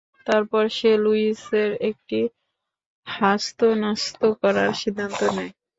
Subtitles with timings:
[0.27, 2.19] তারপর সে লুইসের একটা
[3.07, 5.51] হ্যাস্তন্যাস্ত করার সিদ্ধান্ত নেয়।